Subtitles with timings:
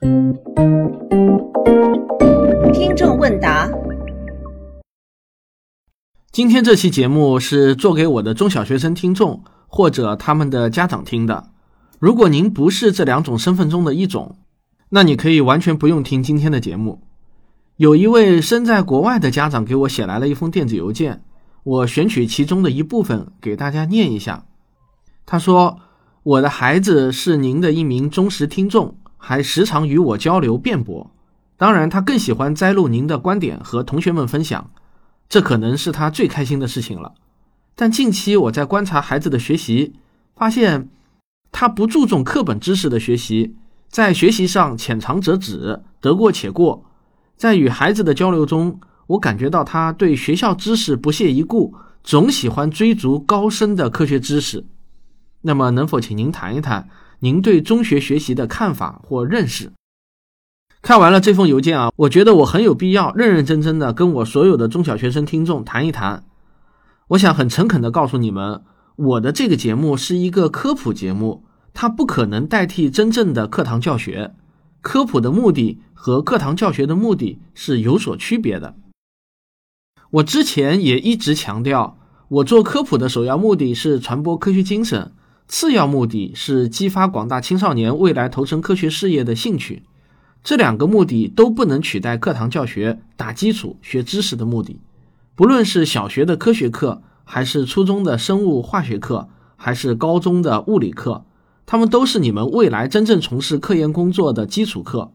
[0.00, 0.40] 听
[2.96, 3.70] 众问答。
[6.32, 11.50] 今天这期节目是做给我的中小学生听众或者他们的家长听的。
[11.98, 14.38] 如果您不是这两种身份中的一种，
[14.88, 17.02] 那你可以完全不用听今天的节目。
[17.76, 21.22] 有一位身在国外的家长给我写来了一封电子邮件，
[21.62, 24.46] 我选取其中的一部分给大家念一下。
[25.26, 25.78] 他说
[26.24, 31.12] ：“我的孩子是您的一名忠实听众，还时常与我交流辩驳。
[31.56, 34.70] 当然，他更喜欢摘录您的观点和同学们分享，
[35.28, 37.12] 这可能是他最开心的事情了。
[37.76, 39.92] 但近期我在观察孩子的学习，
[40.34, 40.88] 发现。”
[41.52, 43.56] 他不注重课本知识的学习，
[43.88, 46.84] 在学习上浅尝辄止，得过且过。
[47.36, 51.74] 在与孩子的交流中，我感觉到他对学校知识不屑一顾，
[52.04, 54.64] 总喜欢追逐高深的科学知识。
[55.42, 56.88] 那么，能否请您谈一谈
[57.20, 59.72] 您对中学学习的看法或认识？
[60.82, 66.24] 看完了这封邮件啊，我觉得我很有必要认认真真的跟我所有的中小学生听众谈一谈。
[67.08, 68.62] 我想很诚恳的告诉你们。
[68.96, 74.34] 我的这个节目是一个科普节目，它不可能代替真正的课堂教学。
[74.82, 78.76] 科普的目的和课堂教学的目的是有所区别的。
[80.10, 85.12] 我之前也一直强调，我做科普的首要目的是传播科学精神，
[85.50, 89.82] 次要目的是激发广大青少年未来投身科学事业的兴趣。
[90.42, 94.80] 这两个目的都不能取代课堂教学、打基础、学知识的目的。
[95.34, 97.02] 不论是小学的科学课。
[97.22, 101.24] 还是初中的生物化学课，还是高中的物理课，
[101.64, 105.12] 他们都是你们未来真正从事科研工作的基础课。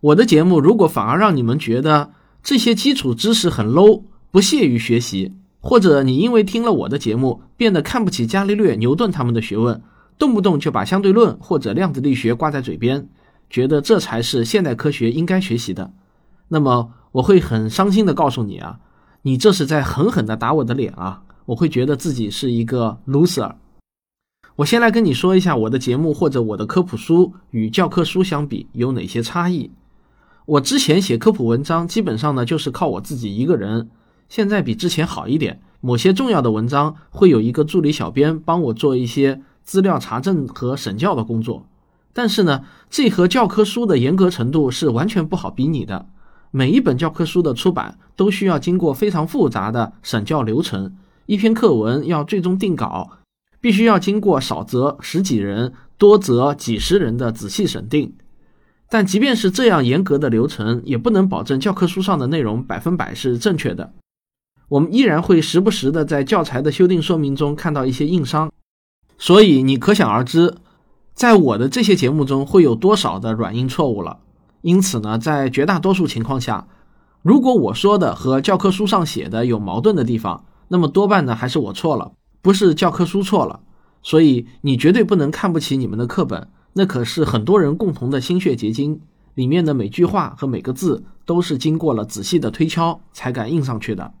[0.00, 5.34] 我的节目如果反而让你们觉得这些基础知识很 low，不屑于学习，
[5.64, 9.82] 或者你因为听了我的节目变得看不起伽利略、牛顿他们的学问，
[10.18, 13.08] 动不动就把相对论或者量子力学挂在嘴边，
[13.48, 15.90] 觉得这才是现代科学应该学习的，
[16.48, 18.78] 那么我会很伤心的告诉你啊。
[19.22, 21.22] 你这是在狠狠地打我的脸啊！
[21.46, 23.54] 我会觉得自己是一个 loser。
[24.56, 29.70] 我先来跟你说一下我的节目或者我的科普书与教科书相比有哪些差异。
[30.44, 33.88] 我之前写科普文章基本上呢就是靠我自己一个人，
[34.28, 35.60] 现在比之前好一点。
[35.80, 41.66] 某些重要的文章会有一个助理小编帮我做一些资料查证和审校的工作，
[42.14, 46.06] 但是呢，这和教科书的严格程度是完全不好比拟的。
[46.50, 50.94] 每一本教科书的出版都需要经过非常复杂的审校流程，
[51.26, 53.18] 一篇课文要最终定稿，
[53.60, 58.14] 必须要经过少则十几人，多则几十人的仔细审定。
[58.88, 63.92] 但即便是这样严格的流程，也不能保证教科书上的内容百分百是正确的。
[64.68, 68.50] 我们依然会时不时的在教材的修订说明中看到一些硬伤，
[69.18, 70.54] 所以你可想而知，
[71.14, 74.18] 在我的这些节目中会有多少的软硬错误了。
[74.62, 76.66] 因此呢，在绝大多数情况下，
[77.22, 83.60] 如果我说的和教科书上写的有矛盾的地方，那么多半呢还是我错了，不是教科书错了。
[84.02, 89.00] 所以你绝对不能看不起你们的课本，那可是很多人共同的心血结晶，
[89.34, 94.12] 里面的每句话和每个字都是经过了仔细的推敲才敢印上去的。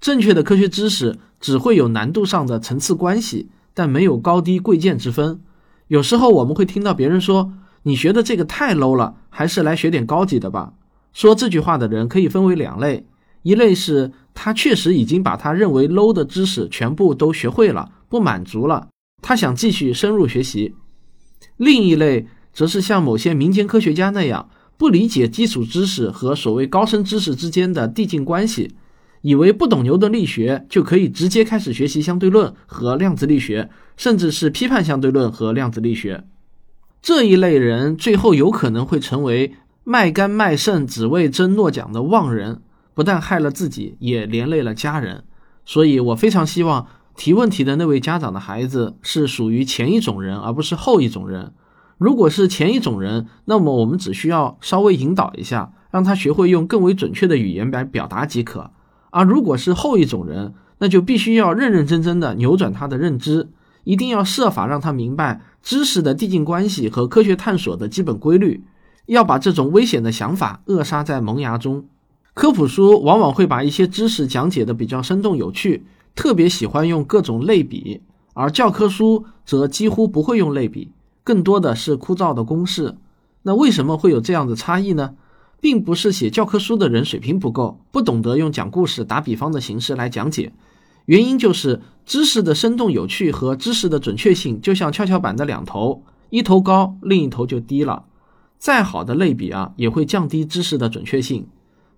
[0.00, 5.40] 正确的科学知识只会有难度上的层次关系，但没有高低贵贱之分。
[5.88, 7.52] 有时候我们会听到别人说。
[7.84, 10.74] 你学的这个太 low 了，还是来学点高级的吧。
[11.14, 13.06] 说这句话的人可以分为两类：
[13.40, 18.88] 一类是他确实已经把他认为 low 的知识全部都学会了，不满足了，
[19.22, 20.74] 他想继续深入学习；
[21.56, 28.74] 另一类则是像某些民间科学家那样，不理解基础知识和所谓高深知识之间的递进关系，
[29.22, 36.24] 以为不懂牛顿力学就可以直接开始学习相对论和量子力学，甚至是批判相对论和量子力学。
[37.02, 39.54] 这一类人最后有可能会成为
[39.84, 42.62] 卖肝卖肾只为争诺奖的妄人，
[42.94, 45.24] 不但害了自己，也连累了家人。
[45.64, 46.86] 所以我非常希望
[47.16, 51.52] 提问题的那位家长的孩子是属于前一种人，而不是后一种人。
[51.98, 58.70] 如果是前一种人，那么我们只需要稍微引导一下，让他学会用更为准确的语言来表达即可；
[59.10, 63.48] 而如果是后一种人，那就必须要认认真真的扭转他的认知。
[63.84, 68.62] 一定要设法让他明白知识的递进关系和科学探索的基本规律，
[69.06, 71.86] 要把这种危险的想法扼杀在萌芽中。
[72.34, 75.84] 科普书往往会把一些知识讲解的比较生动有趣，
[76.14, 78.02] 特别喜欢用各种类比，
[78.34, 80.92] 而教科书则几乎不会用类比，
[81.24, 82.96] 更多的是枯燥的公式。
[83.42, 85.14] 那为什么会有这样的差异呢？
[85.60, 90.52] 并不是写教科书的人水平不够，不懂得用讲故事、打比方的形式来讲解。
[91.06, 98.04] 原因就是知识的生动有趣和知识的准确性，就像跷跷板的两头，一头高，另一头就低了。
[98.58, 101.46] 再好的类比啊，也会降低知识的准确性。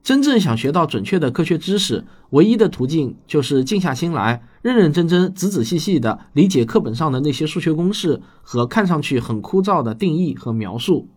[0.03, 11.09] 真正想学到准确的科学知识，唯一的途径就是静下心来，认认真真、仔仔细细地理解课本上的那些数学公式和看上去很枯燥的定义和描述。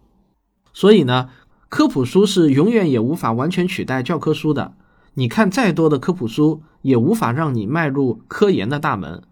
[0.73, 1.29] 所以呢，
[1.75, 4.75] 科普书是永远也无法完全取代教科书的。
[5.15, 9.23] 你看再多的科普书，也无法让你迈入科研的大门。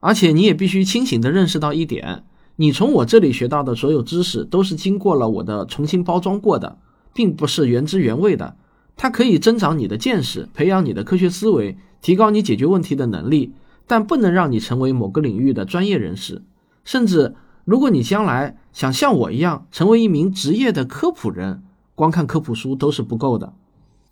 [0.00, 2.24] 而且你也必须清醒地认识到一点：
[2.56, 6.76] 你从我这里学到的所有知识，都是经过了我的重新包装过的，
[7.14, 8.56] 并不是原汁原味的。
[8.96, 13.52] 它可以增长你的见识，培养你的科学思维，提高你解决问题的能力，
[13.86, 16.42] 但不能让你成为某个领域的专业人士。
[16.82, 17.36] 甚至，
[17.70, 21.62] 如果你将来想像我一样成为一名职业的科普人，
[21.94, 23.52] 光看科普书都是不够的。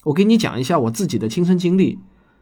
[0.04, 1.98] 我给你讲一下我自己的亲身经历。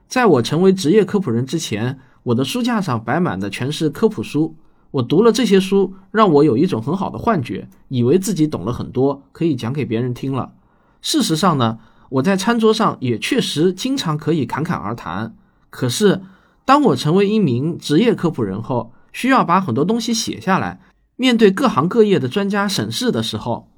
[0.07, 4.57] 在我成为职业科普人之前，我的书架上摆满的全是科普书。
[4.91, 10.53] 我读了这些书，让我有一种很好的幻觉，以为自己懂了很多，可以讲给别人听了。
[11.01, 11.79] 事实上呢？
[12.11, 15.35] 我在餐桌上也确实经常可以侃侃而谈，
[15.71, 16.21] 可是
[16.67, 20.79] 当我成为一名职业科普人后，需要把很多东西写下来，
[21.17, 23.69] 面对各行各业的专家审视的时候，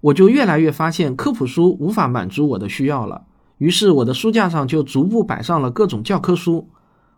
[0.00, 3.26] 我就越来越发现科普书无法满足我的需要了。
[3.58, 6.68] 于是我的书架上就逐步摆上了各种教科书。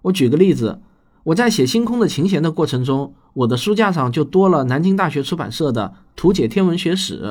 [0.03, 0.81] 我举个例子，
[1.25, 7.23] 我在写《星空的琴弦》的过程中，我的书架上就多了南京大学出版社的《图解天文学史》，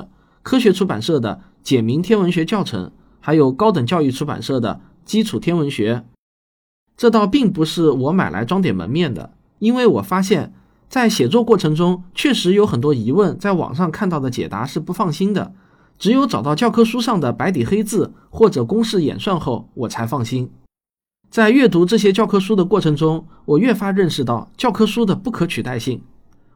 [0.42, 2.88] 科学出版社的《简明天文学教程》。
[3.22, 6.06] 还有高等教育出版社的基础天文学，
[6.96, 10.54] 这倒并不是我买来装点门面的，因为我发现，
[10.90, 15.54] 在写作过程中确实有很多疑问，在网上看到的解答是不放心的，
[16.00, 20.50] 只有找到教科书上的白底黑字或者公式演算后，我才放心。
[21.30, 26.02] 在阅读这些教科书的过程中，我越发认识到教科书的不可取代性。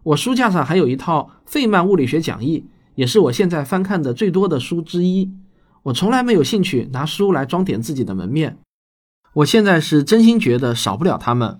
[0.02, 2.66] 我书架上还有一套费曼物理学讲义，
[2.96, 5.32] 也是我现在翻看的最多的书之一。
[5.84, 8.58] 我从来没有兴趣拿书来装点自己的门面，
[9.34, 11.60] 我现在是真心觉得少不了他们。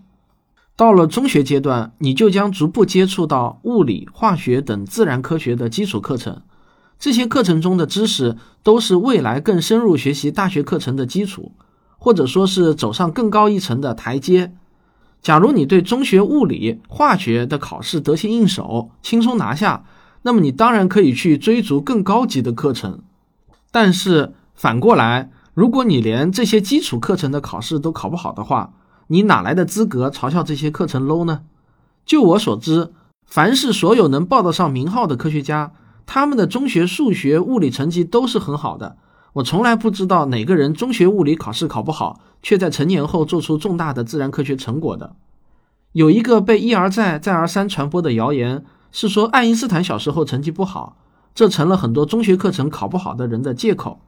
[0.76, 6.42] 到了中学阶段，你就将逐步接触到物理、化学等自然科学的基础课程，
[6.98, 11.52] 这些课程中的知识都是未来更深入学习大学课程的基础，
[12.00, 14.56] 或者说是走上更高一层的台阶。
[15.22, 19.86] 假如你对中学物理、化学的考试得心应手，轻松拿下，
[20.24, 23.04] 那么你当然可以去追逐更高级的课程。
[23.72, 28.74] 但是反过来，如果你连这些基础课程的考试都考不好的话，
[29.08, 31.42] 你哪来的资格嘲笑这些课程 low 呢？
[32.06, 32.92] 就我所知，
[33.26, 35.72] 凡是所有能报得上名号的科学家，
[36.06, 38.98] 他们的中学数学、物理成绩都是很好的。
[39.34, 45.16] 我从来不知道哪个人中学物理考试考不好，却在成年后做出重大的自然科学成果的。
[45.94, 50.98] 有一个被一而再、再而三传播的谣言，是说爱因斯坦小时候成绩不好。
[51.36, 54.00] 这成了很多中学课程考不好的人的借口。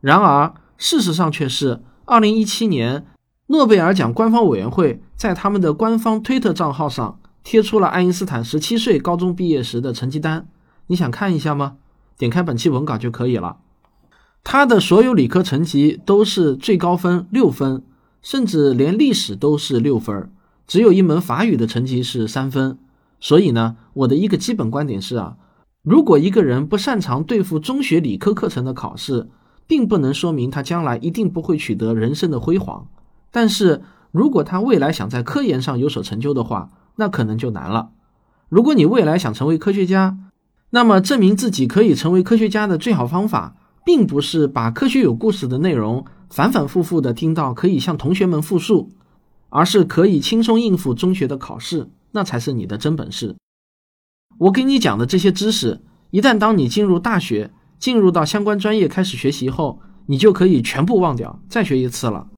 [0.00, 3.04] 然而，事实上却是，2017年
[3.52, 10.48] 诺贝尔奖官方委员会在他们的官方推特账号上贴出了爱因斯坦17岁高中毕业时的成绩单。
[10.86, 11.76] 你想看一下吗？
[12.16, 13.58] 点开本期文稿就可以了。
[14.42, 17.82] 他的所有理科成绩都是最高分六分，
[18.22, 20.32] 甚至连历史都是六分，
[20.66, 22.78] 只有一门法语的成绩是三分。
[23.20, 25.36] 所以呢，我的一个基本观点是啊。
[25.82, 29.28] 如果一个人不擅长对付中学理科课程的考试，
[29.66, 32.86] 并不能说明他将来一定不会取得人生的辉煌。
[33.32, 37.90] 但是，如果他未来想在科研上有所成就的话，那可能就难了。
[38.48, 40.18] 如果你未来想成为科学家，
[40.70, 48.90] 那么证明自己可以成为科学家的最好方法，并不是把科学有故事的内容反反复复的听到，可以向同学们复述，
[49.48, 53.36] 而是可以轻松应付中学的考试，那才是你的真本事。
[54.38, 62.28] 我给你讲的这些知识，一旦当你进入大学，进入到相关专业开始学习后，你就可以全部忘掉，再学一次了。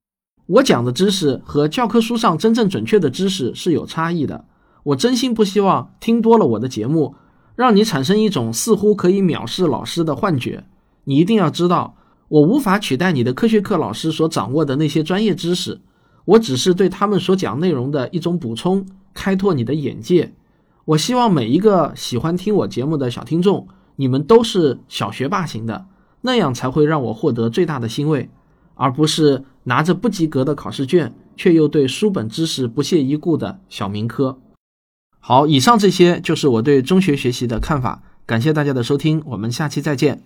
[0.47, 4.45] 我讲的知识和教科书上真正准确的知识是有差异的。
[4.83, 7.15] 我真心不希望听多了我的节目，
[7.57, 10.65] 让你产生一种似乎可以藐视老师的幻觉。
[11.05, 11.97] 你一定要知道，
[12.29, 15.81] 我无法取代你的科学课老师所掌握的那些专业知识，
[16.27, 20.35] 我只是对他们所讲内容的一种补充，开拓你的眼界。
[20.85, 25.87] 我希望每一个喜欢听我节目的小听众，你们都是小学霸型的，
[26.21, 28.29] 那样才会让我获得最大的欣慰，
[28.75, 34.39] 而不是拿着不及格的考试卷，却又对书本知识不屑一顾的小明科。
[35.19, 40.23] 好，以上这些就是我对中学学习的看法，感谢大家的收听，我们下期再见。